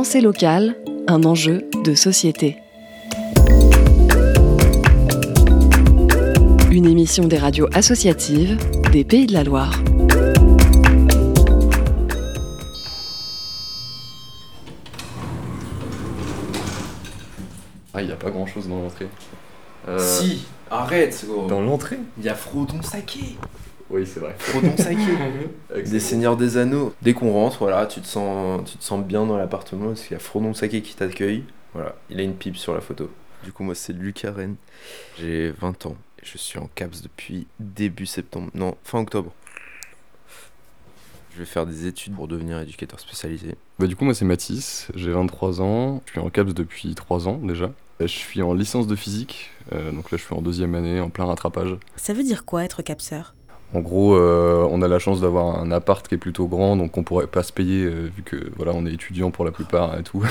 [0.00, 0.76] Pensée locale,
[1.08, 2.58] un enjeu de société.
[6.70, 8.56] Une émission des radios associatives
[8.92, 9.82] des Pays de la Loire.
[17.92, 19.08] Ah, il n'y a pas grand chose dans l'entrée.
[19.88, 21.48] Euh, Si, arrête gros.
[21.48, 21.98] Dans l'entrée?
[22.18, 23.36] Il y a Frodon Saké.
[23.90, 24.34] Oui, c'est vrai.
[24.38, 24.98] Frodon Saké.
[25.70, 26.94] Avec des Seigneurs des Anneaux.
[27.02, 30.12] Dès qu'on rentre, voilà, tu te sens, tu te sens bien dans l'appartement parce qu'il
[30.12, 31.44] y a Frodon Saké qui t'accueille.
[31.74, 33.10] Voilà, il a une pipe sur la photo.
[33.44, 34.56] Du coup, moi, c'est Lucas Rennes.
[35.18, 35.96] J'ai 20 ans.
[36.20, 38.50] et Je suis en CAPS depuis début septembre.
[38.54, 39.32] Non, fin octobre.
[41.34, 43.54] Je vais faire des études pour devenir éducateur spécialisé.
[43.78, 47.28] Bah, du coup, moi, c'est Mathis, j'ai 23 ans, je suis en CAPS depuis 3
[47.28, 47.70] ans déjà.
[48.00, 51.10] Je suis en licence de physique, euh, donc là, je suis en deuxième année, en
[51.10, 51.76] plein rattrapage.
[51.96, 53.34] Ça veut dire quoi être capseur?
[53.74, 56.96] En gros, euh, on a la chance d'avoir un appart qui est plutôt grand, donc
[56.96, 59.98] on pourrait pas se payer euh, vu que voilà, on est étudiant pour la plupart
[59.98, 60.24] et tout.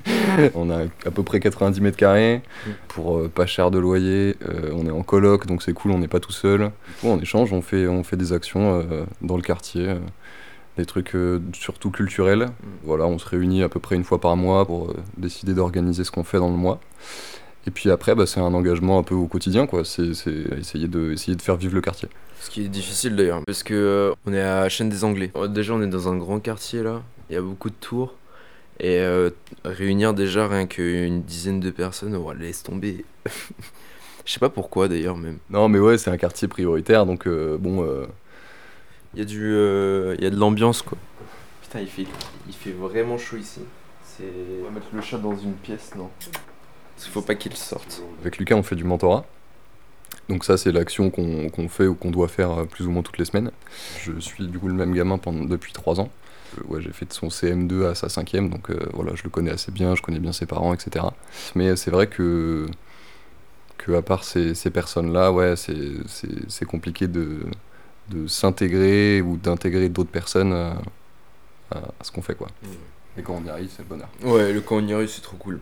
[0.54, 2.42] on a à peu près 90 mètres carrés
[2.88, 4.36] pour euh, pas cher de loyer.
[4.72, 6.60] on est en coloc, donc c'est cool, on n'est pas tout seul.
[6.60, 8.84] Du coup, en échange, on fait on fait des actions
[9.22, 9.94] dans le quartier.
[10.76, 11.16] des trucs
[11.54, 12.46] surtout culturels.
[12.84, 16.10] Voilà, on se réunit à peu près une fois par mois pour décider d'organiser ce
[16.10, 16.78] qu'on fait dans le mois.
[17.66, 19.84] Et puis après, bah, c'est un engagement un peu au quotidien, quoi.
[19.84, 22.08] C'est c'est essayer de, essayer de faire vivre le quartier.
[22.40, 25.30] Ce qui est difficile d'ailleurs, parce que euh, on est à Chaîne des Anglais.
[25.36, 28.14] Euh, Déjà, on est dans un grand quartier là, il y a beaucoup de tours.
[28.80, 29.30] Et euh,
[29.64, 33.04] réunir déjà rien qu'une dizaine de personnes, oh, laisse tomber.
[34.24, 35.38] Je sais pas pourquoi d'ailleurs, même.
[35.50, 37.84] Non, mais ouais, c'est un quartier prioritaire, donc euh, bon.
[37.84, 38.06] euh,
[39.14, 40.98] Il y a, du, euh, il y a de l'ambiance quoi.
[41.62, 42.06] Putain, il fait,
[42.48, 43.60] il fait vraiment chaud ici.
[44.04, 44.24] C'est...
[44.60, 46.10] On va mettre le chat dans une pièce, non?
[46.98, 48.02] Qu'il faut pas qu'il sorte.
[48.20, 49.24] avec Lucas, on fait du mentorat.
[50.28, 53.18] Donc ça, c'est l'action qu'on fait ou qu'on doit faire euh, plus ou moins toutes
[53.18, 53.50] les semaines.
[54.00, 56.10] Je suis du coup le même gamin pendant, depuis 3 ans.
[56.58, 59.30] Euh, Ouais, j'ai fait de son CM2 à sa 5e, donc euh, voilà, je le
[59.30, 61.06] connais assez bien, je connais bien ses parents, etc.
[61.54, 62.66] Mais c'est vrai que,
[63.78, 67.40] que à part ces, ces personnes-là, ouais, c'est- compliqué de,
[68.10, 70.76] de s'intégrer ou d'intégrer d'autres personnes à,
[71.70, 72.48] à- à ce qu'on fait, quoi.
[73.18, 74.08] Et quand on y arrive, c'est le bonheur.
[74.22, 75.58] Ouais, le camp on y arrive, c'est trop cool.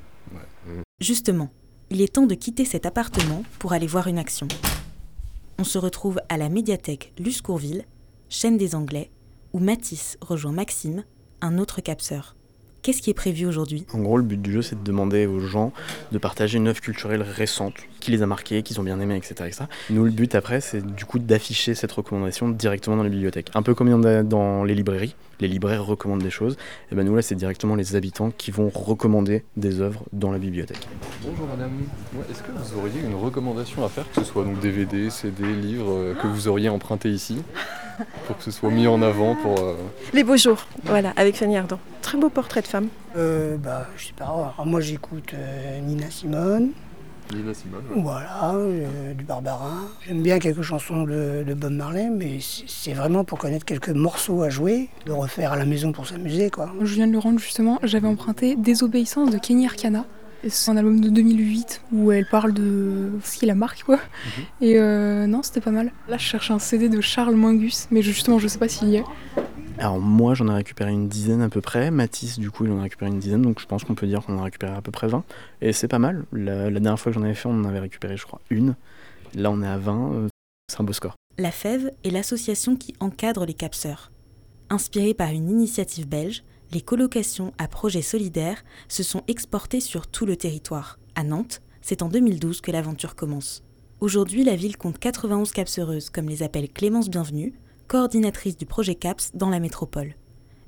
[1.00, 1.48] Justement,
[1.88, 4.46] il est temps de quitter cet appartement pour aller voir une action.
[5.58, 7.86] On se retrouve à la médiathèque Luce Courville,
[8.28, 9.10] chaîne des Anglais,
[9.54, 11.04] où Mathis rejoint Maxime,
[11.40, 12.36] un autre capseur.
[12.82, 13.84] Qu'est-ce qui est prévu aujourd'hui?
[13.92, 15.72] En gros, le but du jeu, c'est de demander aux gens
[16.12, 19.34] de partager une œuvre culturelle récente, qui les a marqués, qu'ils ont bien aimé, etc.,
[19.46, 19.64] etc.
[19.90, 23.50] Nous, le but après, c'est du coup d'afficher cette recommandation directement dans les bibliothèques.
[23.54, 25.14] Un peu comme il y en a dans les librairies.
[25.40, 26.56] Les libraires recommandent des choses.
[26.90, 30.38] Et ben nous, là, c'est directement les habitants qui vont recommander des œuvres dans la
[30.38, 30.88] bibliothèque.
[31.22, 31.72] Bonjour madame,
[32.30, 35.92] est-ce que vous auriez une recommandation à faire, que ce soit donc DVD, CD, livres,
[35.92, 37.36] euh, que vous auriez emprunté ici,
[38.26, 39.58] pour que ce soit mis en avant pour...
[39.58, 39.74] euh,
[40.12, 41.78] Les beaux jours, voilà, avec Fanny Ardant.
[42.02, 42.88] Très beau portrait de femme.
[43.16, 44.24] Euh, bah, je sais pas.
[44.24, 46.70] Alors, moi, j'écoute euh, Nina Simone,
[47.32, 49.86] Nina Simone voilà, euh, du Barbarin.
[50.06, 53.90] J'aime bien quelques chansons de, de Bob Marley, mais c'est c'est vraiment pour connaître quelques
[53.90, 56.72] morceaux à jouer, de refaire à la maison pour s'amuser, quoi.
[56.80, 60.06] Je viens de le rendre justement, j'avais emprunté Désobéissance de Kenny Arcana.
[60.48, 63.98] C'est un album de 2008 où elle parle de ce qui la marque quoi.
[64.60, 65.92] Et euh, non, c'était pas mal.
[66.08, 68.96] Là, je cherche un CD de Charles Mingus, mais justement, je sais pas s'il y
[68.96, 69.04] est.
[69.78, 71.90] Alors moi, j'en ai récupéré une dizaine à peu près.
[71.90, 74.20] Mathis, du coup, il en a récupéré une dizaine, donc je pense qu'on peut dire
[74.24, 75.24] qu'on en a récupéré à peu près 20.
[75.62, 76.24] Et c'est pas mal.
[76.32, 78.74] La, la dernière fois que j'en avais fait, on en avait récupéré, je crois, une.
[79.34, 80.12] Là, on est à 20.
[80.12, 80.28] euh,
[80.70, 81.14] c'est un beau score.
[81.38, 84.10] La FEV est l'association qui encadre les capseurs.
[84.68, 86.42] Inspirée par une initiative belge,
[86.72, 90.98] les colocations à projets solidaires se sont exportées sur tout le territoire.
[91.14, 93.62] À Nantes, c'est en 2012 que l'aventure commence.
[94.00, 97.54] Aujourd'hui, la ville compte 91 capseuses, comme les appelle Clémence Bienvenue,
[97.88, 100.14] coordinatrice du projet CAPS dans la métropole.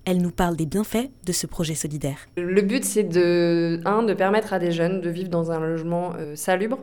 [0.04, 2.16] Elle nous parle des bienfaits de ce projet solidaire.
[2.36, 6.14] Le but, c'est de, un, de permettre à des jeunes de vivre dans un logement
[6.18, 6.80] euh, salubre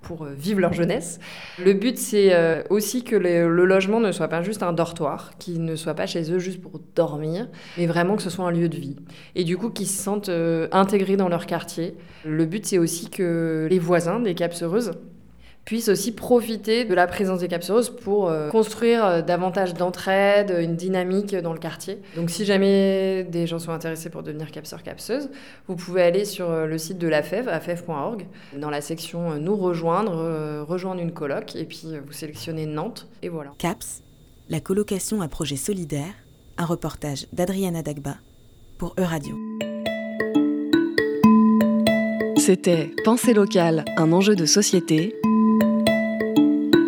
[0.00, 1.20] pour euh, vivre leur jeunesse.
[1.62, 5.62] Le but, c'est euh, aussi que le, logement ne soit pas juste un dortoir, qu'ils
[5.64, 7.46] ne soient pas chez eux juste pour dormir,
[7.76, 8.96] mais vraiment que ce soit un lieu de vie.
[9.34, 10.30] Et du coup, qu'ils se sentent
[10.72, 11.94] intégrés dans leur quartier.
[12.24, 14.92] Le but, c'est aussi que les voisins des capseuses
[15.64, 20.74] puissent aussi profiter de la présence des capseuses pour euh, construire euh, davantage d'entraide, une
[20.74, 22.00] dynamique dans le quartier.
[22.16, 25.30] Donc si jamais des gens sont intéressés pour devenir capseur capseuse,
[25.68, 28.26] vous pouvez aller sur euh, le site de la FEV, afev.org,
[28.56, 32.66] dans la section euh, Nous rejoindre, euh, rejoindre une coloc, et puis euh, vous sélectionnez
[32.66, 33.52] Nantes, et voilà.
[33.58, 34.02] CAPS,
[34.48, 36.12] la colocation à projet solidaire,
[36.58, 38.16] un reportage d'Adriana Dagba
[38.78, 39.36] pour Euradio.
[42.36, 45.14] C'était Pensée locale, un enjeu de société.